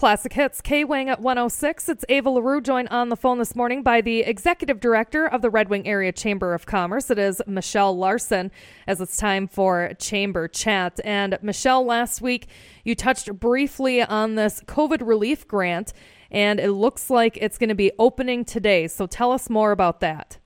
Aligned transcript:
Classic 0.00 0.32
Hits, 0.32 0.62
K 0.62 0.82
Wing 0.82 1.10
at 1.10 1.20
106. 1.20 1.86
It's 1.90 2.06
Ava 2.08 2.30
LaRue 2.30 2.62
joined 2.62 2.88
on 2.88 3.10
the 3.10 3.16
phone 3.16 3.36
this 3.36 3.54
morning 3.54 3.82
by 3.82 4.00
the 4.00 4.20
Executive 4.20 4.80
Director 4.80 5.26
of 5.26 5.42
the 5.42 5.50
Red 5.50 5.68
Wing 5.68 5.86
Area 5.86 6.10
Chamber 6.10 6.54
of 6.54 6.64
Commerce. 6.64 7.10
It 7.10 7.18
is 7.18 7.42
Michelle 7.46 7.94
Larson, 7.94 8.50
as 8.86 9.02
it's 9.02 9.18
time 9.18 9.46
for 9.46 9.92
Chamber 9.98 10.48
Chat. 10.48 11.00
And 11.04 11.38
Michelle, 11.42 11.84
last 11.84 12.22
week 12.22 12.46
you 12.82 12.94
touched 12.94 13.30
briefly 13.34 14.02
on 14.02 14.36
this 14.36 14.62
COVID 14.62 15.06
relief 15.06 15.46
grant, 15.46 15.92
and 16.30 16.58
it 16.58 16.72
looks 16.72 17.10
like 17.10 17.36
it's 17.36 17.58
going 17.58 17.68
to 17.68 17.74
be 17.74 17.92
opening 17.98 18.46
today. 18.46 18.88
So 18.88 19.06
tell 19.06 19.32
us 19.32 19.50
more 19.50 19.70
about 19.70 20.00
that. 20.00 20.38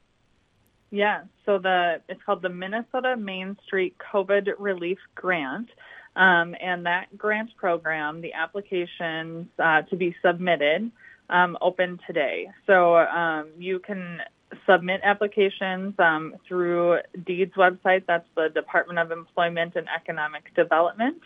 Yeah, 0.90 1.22
so 1.46 1.58
the 1.58 2.00
it's 2.08 2.20
called 2.24 2.42
the 2.42 2.48
Minnesota 2.48 3.16
Main 3.16 3.56
Street 3.64 3.94
COVID 4.12 4.48
Relief 4.58 4.98
Grant. 5.14 5.70
Um, 6.16 6.54
and 6.60 6.86
that 6.86 7.16
grant 7.18 7.56
program, 7.56 8.20
the 8.20 8.34
applications 8.34 9.48
uh, 9.58 9.82
to 9.82 9.96
be 9.96 10.14
submitted, 10.22 10.90
um, 11.28 11.58
open 11.60 11.98
today. 12.06 12.48
So 12.66 12.96
um, 12.96 13.48
you 13.58 13.80
can 13.80 14.20
submit 14.66 15.00
applications 15.02 15.94
um, 15.98 16.36
through 16.46 16.98
DEED's 17.24 17.54
website. 17.54 18.04
That's 18.06 18.26
the 18.36 18.48
Department 18.48 18.98
of 18.98 19.10
Employment 19.10 19.74
and 19.76 19.86
Economic 19.94 20.54
Development 20.54 21.20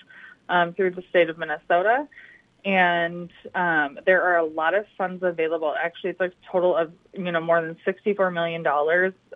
um, 0.48 0.74
through 0.74 0.92
the 0.92 1.02
state 1.10 1.28
of 1.28 1.38
Minnesota. 1.38 2.08
And 2.64 3.30
um, 3.54 3.98
there 4.04 4.22
are 4.22 4.38
a 4.38 4.44
lot 4.44 4.74
of 4.74 4.84
funds 4.96 5.22
available. 5.22 5.74
Actually, 5.80 6.10
it's 6.10 6.20
a 6.20 6.32
total 6.50 6.76
of 6.76 6.92
you 7.12 7.30
know 7.30 7.40
more 7.40 7.62
than 7.62 7.76
$64 7.86 8.32
million 8.32 8.64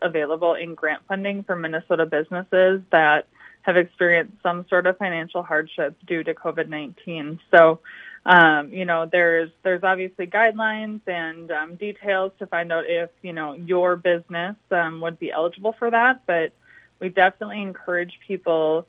available 0.03 0.55
in 0.55 0.75
grant 0.75 1.03
funding 1.07 1.45
for 1.45 1.55
Minnesota 1.55 2.05
businesses 2.05 2.83
that 2.91 3.27
have 3.63 3.77
experienced 3.77 4.35
some 4.43 4.67
sort 4.69 4.87
of 4.87 4.99
financial 4.99 5.43
hardship 5.43 5.97
due 6.07 6.23
to 6.25 6.35
COVID-19. 6.35 7.39
So, 7.51 7.81
um, 8.27 8.73
you 8.73 8.85
know, 8.85 9.09
there's 9.11 9.51
there's 9.63 9.83
obviously 9.83 10.27
guidelines 10.27 11.01
and 11.07 11.51
um, 11.51 11.75
details 11.77 12.33
to 12.39 12.47
find 12.47 12.73
out 12.73 12.85
if 12.87 13.11
you 13.23 13.33
know 13.33 13.55
your 13.55 13.97
business 13.97 14.57
um, 14.71 15.01
would 15.01 15.19
be 15.19 15.33
eligible 15.33 15.75
for 15.79 15.91
that. 15.91 16.23
But 16.27 16.53
we 17.01 17.09
definitely 17.09 17.63
encourage 17.63 18.19
people 18.27 18.87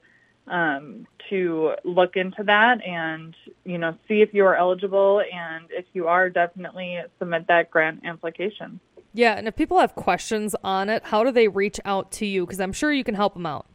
um, 0.48 1.08
to 1.30 1.74
look 1.84 2.16
into 2.16 2.44
that 2.44 2.86
and 2.86 3.36
you 3.64 3.78
know 3.78 3.98
see 4.08 4.22
if 4.22 4.34
you 4.34 4.46
are 4.46 4.56
eligible, 4.56 5.22
and 5.22 5.66
if 5.70 5.86
you 5.94 6.08
are, 6.08 6.30
definitely 6.30 7.00
submit 7.18 7.48
that 7.48 7.72
grant 7.72 8.06
application. 8.06 8.80
Yeah, 9.16 9.34
and 9.34 9.48
if 9.48 9.56
people 9.56 9.80
have 9.80 9.94
questions 9.96 10.56
on 10.64 10.90
it, 10.90 11.04
how 11.06 11.24
do 11.24 11.32
they 11.32 11.48
reach 11.48 11.80
out 11.86 12.12
to 12.14 12.26
you? 12.26 12.46
Because 12.46 12.60
I'm 12.60 12.74
sure 12.74 12.92
you 12.92 13.04
can 13.04 13.14
help 13.14 13.36
them 13.36 13.46
out. 13.46 13.68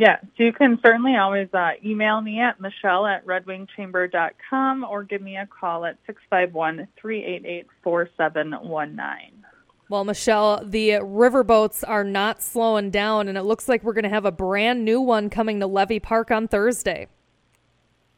Yeah, 0.00 0.16
so 0.22 0.44
you 0.44 0.54
can 0.54 0.78
certainly 0.82 1.16
always 1.16 1.48
uh, 1.52 1.72
email 1.84 2.22
me 2.22 2.40
at 2.40 2.58
michelle 2.58 3.04
at 3.04 3.26
redwingchamber.com 3.26 4.84
or 4.84 5.04
give 5.04 5.20
me 5.20 5.36
a 5.36 5.46
call 5.46 5.84
at 5.84 5.98
651 6.06 6.88
388 6.98 7.66
4719. 7.82 9.44
Well, 9.90 10.04
Michelle, 10.04 10.64
the 10.64 10.90
riverboats 11.02 11.84
are 11.86 12.04
not 12.04 12.42
slowing 12.42 12.90
down, 12.90 13.28
and 13.28 13.36
it 13.36 13.42
looks 13.42 13.68
like 13.68 13.84
we're 13.84 13.92
going 13.92 14.04
to 14.04 14.08
have 14.08 14.24
a 14.24 14.32
brand 14.32 14.86
new 14.86 15.02
one 15.02 15.28
coming 15.28 15.60
to 15.60 15.66
Levee 15.66 16.00
Park 16.00 16.30
on 16.30 16.48
Thursday. 16.48 17.06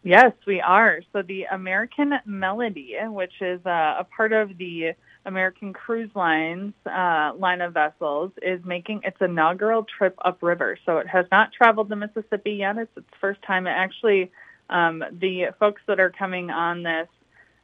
Yes, 0.04 0.32
we 0.46 0.60
are. 0.60 1.00
So 1.12 1.22
the 1.22 1.44
American 1.50 2.12
Melody, 2.26 2.94
which 3.06 3.32
is 3.40 3.58
uh, 3.66 3.96
a 3.98 4.06
part 4.16 4.32
of 4.32 4.56
the 4.56 4.94
American 5.24 5.72
Cruise 5.72 6.10
Lines 6.14 6.74
uh, 6.86 7.32
line 7.36 7.60
of 7.60 7.74
vessels 7.74 8.32
is 8.42 8.60
making 8.64 9.02
its 9.04 9.16
inaugural 9.20 9.84
trip 9.84 10.16
upriver. 10.24 10.78
So 10.84 10.98
it 10.98 11.06
has 11.06 11.26
not 11.30 11.52
traveled 11.52 11.88
the 11.88 11.96
Mississippi 11.96 12.52
yet. 12.52 12.76
It's 12.78 12.96
its 12.96 13.08
first 13.20 13.42
time. 13.42 13.66
It 13.66 13.70
actually, 13.70 14.30
um, 14.68 15.04
the 15.12 15.46
folks 15.60 15.82
that 15.86 16.00
are 16.00 16.10
coming 16.10 16.50
on 16.50 16.82
this 16.82 17.08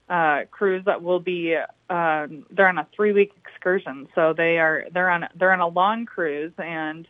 uh, 0.09 0.43
cruise 0.51 0.85
that 0.87 1.03
will 1.03 1.21
be 1.21 1.57
um, 1.91 2.47
they're 2.51 2.69
on 2.69 2.79
a 2.79 2.87
three 2.95 3.13
week 3.13 3.33
excursion. 3.45 4.09
So 4.15 4.35
they 4.37 4.59
are 4.59 4.87
they're 4.93 5.11
on 5.11 5.29
they're 5.35 5.53
on 5.53 5.61
a 5.61 5.69
long 5.69 6.07
cruise 6.07 6.53
and 6.59 7.07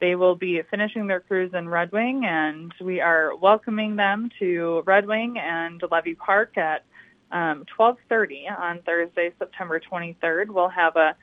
they 0.00 0.14
will 0.14 0.34
be 0.34 0.60
finishing 0.70 1.06
their 1.06 1.20
cruise 1.20 1.52
in 1.54 1.68
Red 1.68 1.90
Wing 1.90 2.24
and 2.26 2.72
we 2.80 3.00
are 3.00 3.34
welcoming 3.34 3.96
them 3.96 4.30
to 4.38 4.82
Red 4.84 5.06
Wing 5.06 5.38
and 5.38 5.82
Levee 5.90 6.14
Park 6.14 6.58
at 6.58 6.84
um, 7.32 7.64
12:30 7.78 8.50
on 8.58 8.82
Thursday, 8.82 9.32
September 9.38 9.80
23rd. 9.80 10.48
We'll 10.48 10.68
have 10.68 10.96
a, 10.96 11.16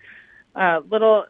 a 0.55 0.81
little 0.89 1.25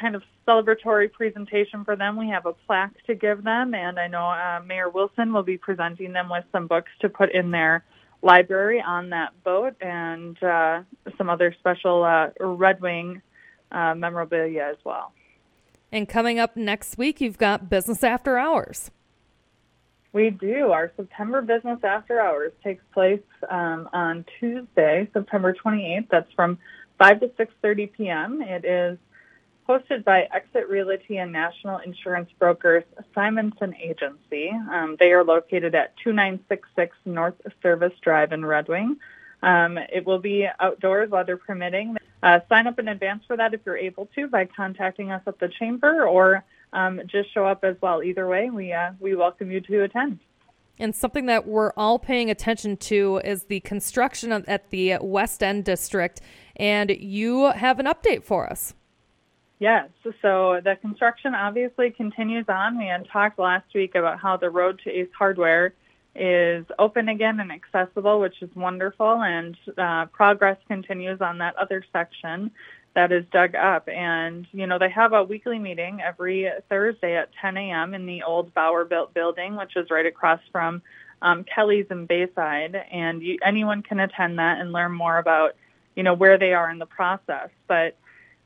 kind 0.00 0.14
of 0.14 0.22
celebratory 0.46 1.12
presentation 1.12 1.84
for 1.84 1.96
them. 1.96 2.16
We 2.16 2.28
have 2.28 2.46
a 2.46 2.52
plaque 2.52 2.94
to 3.06 3.14
give 3.14 3.44
them, 3.44 3.74
and 3.74 3.98
I 3.98 4.06
know 4.08 4.26
uh, 4.26 4.60
Mayor 4.64 4.88
Wilson 4.88 5.32
will 5.32 5.42
be 5.42 5.58
presenting 5.58 6.12
them 6.12 6.28
with 6.28 6.44
some 6.52 6.66
books 6.66 6.90
to 7.00 7.08
put 7.08 7.34
in 7.34 7.50
their 7.50 7.84
library 8.22 8.82
on 8.84 9.10
that 9.10 9.32
boat 9.44 9.74
and 9.80 10.40
uh, 10.42 10.82
some 11.18 11.30
other 11.30 11.54
special 11.58 12.04
uh, 12.04 12.28
Red 12.40 12.80
Wing 12.80 13.22
uh, 13.72 13.94
memorabilia 13.94 14.68
as 14.70 14.76
well. 14.84 15.12
And 15.92 16.08
coming 16.08 16.38
up 16.38 16.56
next 16.56 16.98
week, 16.98 17.20
you've 17.20 17.38
got 17.38 17.70
Business 17.70 18.02
After 18.02 18.36
Hours. 18.36 18.90
We 20.16 20.30
do. 20.30 20.72
Our 20.72 20.90
September 20.96 21.42
Business 21.42 21.80
After 21.84 22.18
Hours 22.18 22.52
takes 22.64 22.82
place 22.94 23.20
um, 23.50 23.86
on 23.92 24.24
Tuesday, 24.40 25.06
September 25.12 25.52
28th. 25.52 26.08
That's 26.10 26.32
from 26.32 26.58
5 26.98 27.20
to 27.20 27.26
6.30 27.28 27.92
p.m. 27.92 28.40
It 28.40 28.64
is 28.64 28.96
hosted 29.68 30.04
by 30.04 30.26
Exit 30.32 30.70
Realty 30.70 31.18
and 31.18 31.32
National 31.32 31.80
Insurance 31.80 32.30
Brokers 32.38 32.84
Simonson 33.14 33.74
Agency. 33.74 34.50
Um, 34.72 34.96
they 34.98 35.12
are 35.12 35.22
located 35.22 35.74
at 35.74 35.94
2966 35.98 36.96
North 37.04 37.34
Service 37.62 37.92
Drive 38.00 38.32
in 38.32 38.42
Red 38.42 38.68
Wing. 38.68 38.96
Um, 39.42 39.76
it 39.76 40.06
will 40.06 40.20
be 40.20 40.48
outdoors, 40.58 41.10
weather 41.10 41.36
permitting. 41.36 41.98
Uh, 42.22 42.40
sign 42.48 42.66
up 42.66 42.78
in 42.78 42.88
advance 42.88 43.22
for 43.26 43.36
that 43.36 43.52
if 43.52 43.60
you're 43.66 43.76
able 43.76 44.08
to 44.14 44.28
by 44.28 44.46
contacting 44.46 45.10
us 45.10 45.20
at 45.26 45.38
the 45.40 45.48
chamber 45.48 46.08
or 46.08 46.42
um, 46.76 47.00
just 47.06 47.32
show 47.32 47.46
up 47.46 47.64
as 47.64 47.74
well. 47.80 48.02
Either 48.02 48.28
way, 48.28 48.50
we 48.50 48.72
uh, 48.72 48.92
we 49.00 49.16
welcome 49.16 49.50
you 49.50 49.60
to 49.62 49.82
attend. 49.82 50.20
And 50.78 50.94
something 50.94 51.24
that 51.26 51.46
we're 51.46 51.72
all 51.76 51.98
paying 51.98 52.30
attention 52.30 52.76
to 52.76 53.20
is 53.24 53.44
the 53.44 53.60
construction 53.60 54.30
of, 54.30 54.44
at 54.46 54.68
the 54.68 54.98
West 55.00 55.42
End 55.42 55.64
District. 55.64 56.20
And 56.56 56.90
you 56.90 57.50
have 57.52 57.80
an 57.80 57.86
update 57.86 58.24
for 58.24 58.48
us. 58.48 58.74
Yes. 59.58 59.88
So 60.20 60.60
the 60.62 60.76
construction 60.82 61.34
obviously 61.34 61.90
continues 61.90 62.44
on. 62.48 62.76
We 62.76 62.88
had 62.88 63.08
talked 63.08 63.38
last 63.38 63.64
week 63.74 63.94
about 63.94 64.20
how 64.20 64.36
the 64.36 64.50
road 64.50 64.78
to 64.84 64.90
Ace 64.90 65.08
Hardware 65.18 65.72
is 66.14 66.66
open 66.78 67.08
again 67.08 67.40
and 67.40 67.50
accessible, 67.50 68.20
which 68.20 68.42
is 68.42 68.50
wonderful. 68.54 69.22
And 69.22 69.56
uh, 69.78 70.06
progress 70.06 70.58
continues 70.68 71.22
on 71.22 71.38
that 71.38 71.56
other 71.56 71.82
section 71.90 72.50
that 72.96 73.12
is 73.12 73.24
dug 73.30 73.54
up. 73.54 73.88
And, 73.88 74.46
you 74.52 74.66
know, 74.66 74.78
they 74.78 74.88
have 74.88 75.12
a 75.12 75.22
weekly 75.22 75.58
meeting 75.58 76.00
every 76.00 76.50
Thursday 76.70 77.14
at 77.14 77.28
10 77.40 77.56
a.m. 77.58 77.92
in 77.94 78.06
the 78.06 78.22
old 78.22 78.52
Bauer 78.54 78.86
built 78.86 79.12
building, 79.12 79.54
which 79.54 79.76
is 79.76 79.90
right 79.90 80.06
across 80.06 80.40
from 80.50 80.80
um, 81.20 81.44
Kelly's 81.44 81.86
in 81.90 82.06
Bayside. 82.06 82.74
And 82.90 83.22
you, 83.22 83.38
anyone 83.44 83.82
can 83.82 84.00
attend 84.00 84.38
that 84.38 84.60
and 84.60 84.72
learn 84.72 84.92
more 84.92 85.18
about, 85.18 85.56
you 85.94 86.02
know, 86.02 86.14
where 86.14 86.38
they 86.38 86.54
are 86.54 86.70
in 86.70 86.78
the 86.78 86.86
process. 86.86 87.50
But 87.68 87.98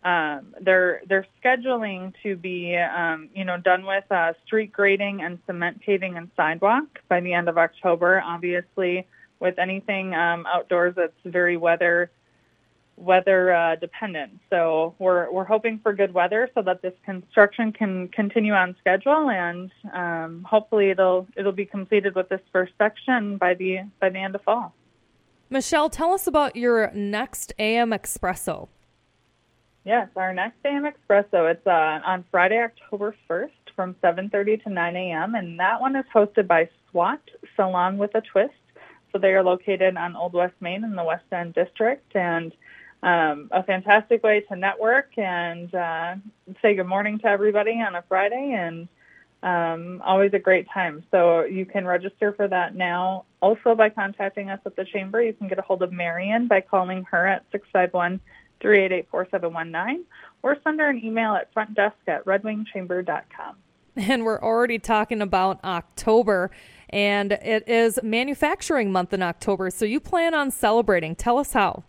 um, 0.02 0.56
they're 0.60 1.02
they're 1.06 1.26
scheduling 1.44 2.12
to 2.24 2.34
be, 2.34 2.76
um, 2.76 3.28
you 3.32 3.44
know, 3.44 3.56
done 3.56 3.86
with 3.86 4.10
uh, 4.10 4.32
street 4.46 4.72
grading 4.72 5.22
and 5.22 5.38
cement 5.46 5.80
paving 5.80 6.16
and 6.16 6.28
sidewalk 6.36 6.86
by 7.08 7.20
the 7.20 7.34
end 7.34 7.48
of 7.48 7.56
October. 7.56 8.20
Obviously, 8.24 9.06
with 9.38 9.60
anything 9.60 10.12
um, 10.14 10.44
outdoors 10.46 10.94
that's 10.96 11.12
very 11.24 11.56
weather 11.56 12.10
weather 13.00 13.52
uh, 13.52 13.76
dependent. 13.76 14.38
So 14.50 14.94
we're 14.98 15.30
we're 15.32 15.44
hoping 15.44 15.80
for 15.82 15.92
good 15.92 16.12
weather 16.12 16.48
so 16.54 16.62
that 16.62 16.82
this 16.82 16.92
construction 17.04 17.72
can 17.72 18.08
continue 18.08 18.52
on 18.52 18.76
schedule, 18.78 19.30
and 19.30 19.70
um, 19.92 20.46
hopefully 20.48 20.90
it'll 20.90 21.26
it'll 21.36 21.52
be 21.52 21.66
completed 21.66 22.14
with 22.14 22.28
this 22.28 22.40
first 22.52 22.72
section 22.78 23.38
by 23.38 23.54
the 23.54 23.78
by 24.00 24.10
the 24.10 24.18
end 24.18 24.34
of 24.34 24.42
fall. 24.42 24.74
Michelle, 25.48 25.90
tell 25.90 26.12
us 26.12 26.26
about 26.26 26.54
your 26.54 26.92
next 26.92 27.52
AM 27.58 27.90
Espresso. 27.90 28.68
Yes, 29.84 30.08
our 30.14 30.32
next 30.34 30.58
AM 30.64 30.84
Espresso. 30.84 31.50
It's 31.50 31.66
uh, 31.66 32.00
on 32.04 32.24
Friday, 32.30 32.58
October 32.58 33.16
first, 33.26 33.54
from 33.74 33.94
7:30 34.02 34.62
to 34.64 34.70
9 34.70 34.96
a.m. 34.96 35.34
and 35.34 35.58
that 35.58 35.80
one 35.80 35.96
is 35.96 36.04
hosted 36.14 36.46
by 36.46 36.68
SWAT 36.90 37.20
Salon 37.56 37.96
with 37.96 38.14
a 38.14 38.20
Twist. 38.20 38.52
So 39.12 39.18
they 39.18 39.32
are 39.32 39.42
located 39.42 39.96
on 39.96 40.14
Old 40.14 40.34
West 40.34 40.54
Main 40.60 40.84
in 40.84 40.94
the 40.94 41.02
West 41.02 41.24
End 41.32 41.54
District, 41.54 42.14
and 42.14 42.52
um, 43.02 43.48
a 43.50 43.62
fantastic 43.62 44.22
way 44.22 44.40
to 44.48 44.56
network 44.56 45.16
and 45.16 45.74
uh, 45.74 46.16
say 46.60 46.74
good 46.74 46.86
morning 46.86 47.18
to 47.20 47.26
everybody 47.26 47.72
on 47.72 47.94
a 47.94 48.02
Friday, 48.08 48.54
and 48.58 48.88
um, 49.42 50.02
always 50.04 50.32
a 50.34 50.38
great 50.38 50.66
time. 50.72 51.02
So 51.10 51.44
you 51.44 51.64
can 51.64 51.86
register 51.86 52.32
for 52.32 52.46
that 52.48 52.74
now. 52.74 53.24
Also, 53.40 53.74
by 53.74 53.88
contacting 53.88 54.50
us 54.50 54.60
at 54.66 54.76
the 54.76 54.84
chamber, 54.84 55.22
you 55.22 55.32
can 55.32 55.48
get 55.48 55.58
a 55.58 55.62
hold 55.62 55.82
of 55.82 55.92
Marion 55.92 56.46
by 56.46 56.60
calling 56.60 57.04
her 57.10 57.26
at 57.26 57.44
651 57.52 58.20
388 58.60 59.08
4719 59.10 60.04
or 60.42 60.56
send 60.62 60.80
her 60.80 60.90
an 60.90 61.02
email 61.02 61.34
at 61.34 61.52
frontdesk 61.54 61.92
at 62.06 62.24
redwingchamber.com. 62.26 63.56
and 63.96 64.24
we're 64.24 64.42
already 64.42 64.78
talking 64.78 65.22
about 65.22 65.62
October, 65.64 66.50
and 66.90 67.32
it 67.32 67.66
is 67.66 67.98
manufacturing 68.02 68.92
month 68.92 69.14
in 69.14 69.22
October. 69.22 69.70
So 69.70 69.86
you 69.86 70.00
plan 70.00 70.34
on 70.34 70.50
celebrating. 70.50 71.16
Tell 71.16 71.38
us 71.38 71.54
how. 71.54 71.84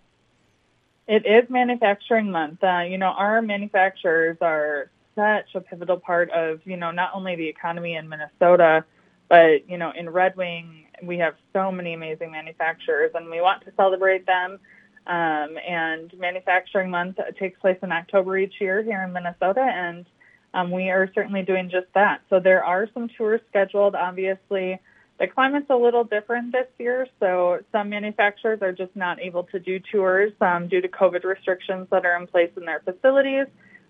It 1.08 1.26
is 1.26 1.50
manufacturing 1.50 2.32
month. 2.32 2.64
Uh, 2.64 2.80
you 2.80 2.98
know, 2.98 3.08
our 3.08 3.42
manufacturers 3.42 4.38
are 4.42 4.90
such 5.16 5.56
a 5.56 5.62
pivotal 5.62 5.98
part 5.98 6.30
of, 6.32 6.62
you 6.66 6.78
know, 6.78 6.92
not 6.92 7.12
only 7.14 7.36
the 7.36 7.48
economy 7.48 7.96
in 7.96 8.08
Minnesota, 8.08 8.86
but, 9.28 9.70
you 9.70 9.78
know, 9.78 9.92
in 9.92 10.10
Red 10.10 10.36
Wing, 10.38 10.86
we 11.04 11.18
have 11.18 11.36
so 11.54 11.72
many 11.72 11.94
amazing 11.94 12.32
manufacturers 12.32 13.12
and 13.16 13.30
we 13.30 13.42
want 13.42 13.66
to 13.66 13.72
celebrate 13.76 14.26
them. 14.26 14.60
Um, 15.08 15.58
and 15.68 16.14
Manufacturing 16.20 16.92
Month 16.92 17.18
takes 17.40 17.60
place 17.60 17.78
in 17.82 17.92
October 17.92 18.38
each 18.38 18.54
year 18.62 18.84
here 18.84 19.02
in 19.02 19.12
Minnesota, 19.12 19.62
and 19.62 20.06
um, 20.54 20.70
we 20.70 20.90
are 20.92 21.10
certainly 21.16 21.42
doing 21.42 21.72
just 21.72 21.88
that. 21.96 22.22
So 22.30 22.40
there 22.40 22.64
are 22.64 22.88
some 22.94 23.10
tours 23.18 23.42
scheduled. 23.50 23.96
Obviously, 23.96 24.80
the 25.22 25.28
climate's 25.28 25.70
a 25.70 25.76
little 25.76 26.04
different 26.04 26.52
this 26.52 26.66
year, 26.80 27.08
so 27.20 27.60
some 27.72 27.90
manufacturers 27.90 28.60
are 28.64 28.72
just 28.72 28.96
not 28.96 29.22
able 29.22 29.44
to 29.44 29.60
do 29.60 29.80
tours 29.80 30.34
um, 30.42 30.68
due 30.68 30.82
to 30.82 30.88
COVID 30.88 31.24
restrictions 31.24 31.88
that 31.92 32.08
are 32.08 32.20
in 32.20 32.26
place 32.26 32.50
in 32.58 32.66
their 32.66 32.80
facilities. 32.80 33.46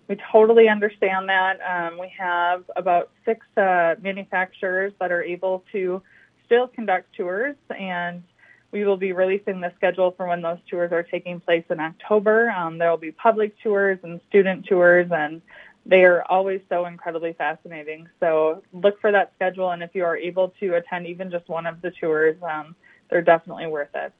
We 0.08 0.18
totally 0.30 0.68
understand 0.68 1.30
that. 1.30 1.58
Um, 1.62 1.98
we 1.98 2.12
have 2.18 2.64
about 2.76 3.08
six 3.24 3.46
uh, 3.56 3.94
manufacturers 4.02 4.92
that 5.00 5.10
are 5.10 5.22
able 5.22 5.64
to 5.72 6.02
still 6.44 6.68
conduct 6.68 7.14
tours, 7.16 7.56
and 7.70 8.22
we 8.70 8.84
will 8.84 8.98
be 8.98 9.12
releasing 9.12 9.62
the 9.62 9.72
schedule 9.76 10.10
for 10.10 10.26
when 10.26 10.42
those 10.42 10.58
tours 10.68 10.92
are 10.92 11.02
taking 11.02 11.40
place 11.40 11.64
in 11.70 11.80
October. 11.80 12.50
Um, 12.50 12.76
there 12.76 12.90
will 12.90 12.98
be 12.98 13.12
public 13.12 13.58
tours 13.62 13.98
and 14.02 14.20
student 14.28 14.66
tours, 14.66 15.08
and 15.10 15.40
they 15.84 16.04
are 16.04 16.22
always 16.28 16.60
so 16.68 16.86
incredibly 16.86 17.32
fascinating. 17.32 18.08
So 18.20 18.62
look 18.72 19.00
for 19.00 19.10
that 19.12 19.32
schedule, 19.34 19.70
and 19.70 19.82
if 19.82 19.90
you 19.94 20.04
are 20.04 20.16
able 20.16 20.50
to 20.60 20.74
attend 20.76 21.06
even 21.06 21.30
just 21.30 21.48
one 21.48 21.66
of 21.66 21.82
the 21.82 21.90
tours, 21.90 22.36
um, 22.42 22.76
they're 23.10 23.22
definitely 23.22 23.66
worth 23.66 23.94
it. 23.94 24.12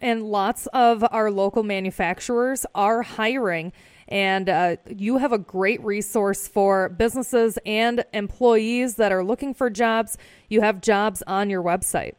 And 0.00 0.24
lots 0.24 0.66
of 0.68 1.04
our 1.12 1.30
local 1.30 1.62
manufacturers 1.62 2.66
are 2.74 3.02
hiring. 3.02 3.72
And 4.08 4.48
uh, 4.48 4.76
you 4.88 5.18
have 5.18 5.32
a 5.32 5.38
great 5.38 5.82
resource 5.84 6.48
for 6.48 6.88
businesses 6.88 7.56
and 7.64 8.04
employees 8.12 8.96
that 8.96 9.12
are 9.12 9.22
looking 9.22 9.54
for 9.54 9.70
jobs. 9.70 10.18
You 10.48 10.60
have 10.62 10.80
jobs 10.80 11.22
on 11.26 11.48
your 11.50 11.62
website. 11.62 12.14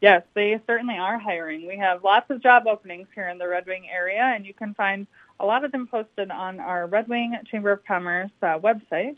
Yes, 0.00 0.22
they 0.34 0.58
certainly 0.66 0.96
are 0.96 1.18
hiring. 1.18 1.66
We 1.66 1.76
have 1.76 2.02
lots 2.02 2.30
of 2.30 2.42
job 2.42 2.66
openings 2.66 3.06
here 3.14 3.28
in 3.28 3.38
the 3.38 3.46
Red 3.46 3.66
Wing 3.66 3.86
area, 3.90 4.32
and 4.34 4.44
you 4.44 4.54
can 4.54 4.74
find 4.74 5.06
a 5.40 5.46
lot 5.46 5.64
of 5.64 5.72
them 5.72 5.86
posted 5.86 6.30
on 6.30 6.60
our 6.60 6.86
Red 6.86 7.08
Wing 7.08 7.34
Chamber 7.50 7.72
of 7.72 7.84
Commerce 7.84 8.30
uh, 8.42 8.58
website. 8.58 9.16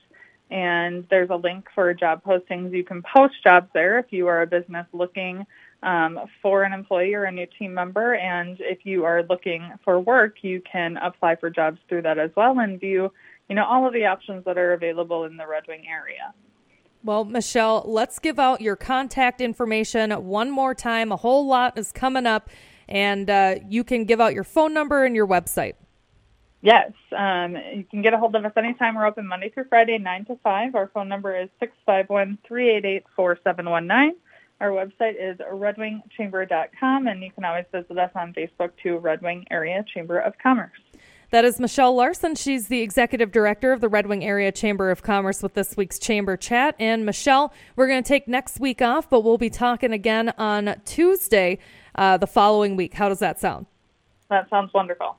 And 0.51 1.07
there's 1.11 1.31
a 1.31 1.37
link 1.37 1.67
for 1.75 1.93
job 1.95 2.23
postings. 2.25 2.73
You 2.73 2.85
can 2.85 3.03
post 3.03 3.35
jobs 3.43 3.69
there 3.73 3.99
if 3.99 4.07
you 4.11 4.29
are 4.29 4.43
a 4.43 4.47
business 4.47 4.87
looking 4.93 5.47
um, 5.83 6.21
for 6.43 6.63
an 6.63 6.73
employee 6.73 7.15
or 7.15 7.25
a 7.25 7.33
new 7.33 7.47
team 7.59 7.75
member. 7.75 8.15
And 8.15 8.59
if 8.61 8.85
you 8.85 9.05
are 9.05 9.23
looking 9.23 9.73
for 9.83 9.99
work, 9.99 10.37
you 10.43 10.63
can 10.71 10.99
apply 10.99 11.37
for 11.37 11.51
jobs 11.51 11.79
through 11.89 12.03
that 12.03 12.19
as 12.19 12.31
well 12.37 12.59
and 12.59 12.79
view, 12.79 13.11
you 13.49 13.57
know, 13.57 13.65
all 13.65 13.87
of 13.87 13.95
the 13.95 14.05
options 14.05 14.45
that 14.45 14.59
are 14.59 14.75
available 14.75 15.25
in 15.25 15.37
the 15.37 15.47
Red 15.47 15.65
Wing 15.67 15.85
area. 15.89 16.35
Well, 17.05 17.25
Michelle, 17.25 17.83
let's 17.87 18.21
give 18.21 18.39
out 18.39 18.61
your 18.61 18.77
contact 18.77 19.41
information 19.41 20.13
one 20.13 20.51
more 20.51 20.75
time. 20.75 21.11
A 21.11 21.17
whole 21.17 21.47
lot 21.47 21.77
is 21.77 21.91
coming 21.91 22.27
up, 22.27 22.49
and 22.89 23.29
uh, 23.29 23.57
you 23.69 23.83
can 23.83 24.05
give 24.05 24.21
out 24.21 24.35
your 24.35 24.45
phone 24.45 24.73
number 24.73 25.05
and 25.05 25.17
your 25.17 25.27
website. 25.27 25.75
Yes, 26.63 26.93
um, 27.17 27.57
you 27.57 27.85
can 27.91 28.03
get 28.03 28.15
a 28.15 28.19
hold 28.19 28.37
of 28.37 28.45
us 28.45 28.53
anytime. 28.57 28.95
We're 28.95 29.07
open 29.07 29.27
Monday 29.27 29.51
through 29.51 29.65
Friday, 29.69 29.99
9 29.99 30.25
to 30.27 30.37
5. 30.45 30.77
Our 30.77 30.89
phone 30.95 31.09
number 31.09 31.37
is 31.37 31.49
651 31.59 32.39
388 32.47 33.05
4719. 33.17 34.17
Our 34.61 34.71
website 34.71 35.17
is 35.19 35.39
redwingchamber.com, 35.39 37.09
and 37.09 37.21
you 37.21 37.33
can 37.33 37.45
always 37.45 37.65
visit 37.73 37.99
us 37.99 38.13
on 38.15 38.33
Facebook 38.33 38.71
too, 38.81 38.99
Red 38.99 39.21
Wing 39.21 39.45
Area 39.51 39.85
Chamber 39.93 40.21
of 40.21 40.35
Commerce. 40.41 40.79
That 41.33 41.45
is 41.45 41.59
Michelle 41.59 41.97
Larson. 41.97 42.37
She's 42.37 42.69
the 42.69 42.81
executive 42.81 43.33
director 43.33 43.73
of 43.73 43.81
the 43.81 43.89
Red 43.89 44.07
Wing 44.07 44.23
Area 44.25 44.53
Chamber 44.53 44.93
of 44.93 45.03
Commerce 45.03 45.43
with 45.43 45.55
this 45.55 45.77
week's 45.77 45.99
Chamber 45.99 46.37
Chat. 46.37 46.77
And 46.79 47.05
Michelle, 47.05 47.53
we're 47.75 47.89
going 47.89 48.05
to 48.05 48.07
take 48.07 48.29
next 48.29 48.61
week 48.61 48.81
off, 48.81 49.11
but 49.11 49.25
we'll 49.25 49.39
be 49.39 49.51
talking 49.51 49.93
again 49.93 50.33
on 50.39 50.81
Tuesday 50.85 51.59
uh, 51.97 52.19
the 52.19 52.29
following 52.29 52.77
week. 52.77 52.95
How 52.95 53.09
does 53.09 53.19
that 53.19 53.41
sound? 53.41 53.67
That 54.29 54.49
sounds 54.49 54.73
wonderful. 54.73 55.17